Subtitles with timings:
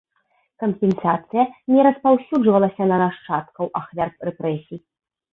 [0.61, 1.43] Кампенсацыя
[1.73, 4.79] не распаўсюджвалася на нашчадкаў ахвяр рэпрэсій.